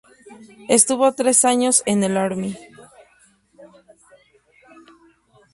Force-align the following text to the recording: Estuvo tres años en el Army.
Estuvo 0.67 1.13
tres 1.13 1.45
años 1.45 1.83
en 1.85 2.03
el 2.03 2.17
Army. 2.17 2.57